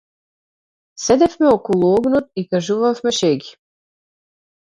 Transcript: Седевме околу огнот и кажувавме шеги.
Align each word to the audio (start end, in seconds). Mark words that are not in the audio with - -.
Седевме 1.03 1.47
околу 1.55 1.85
огнот 1.95 2.25
и 2.39 2.41
кажувавме 2.49 3.11
шеги. 3.19 3.49